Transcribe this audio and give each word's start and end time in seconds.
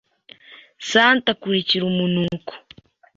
Santa 0.89 1.27
akurikira 1.35 1.83
umunuko 1.91 2.53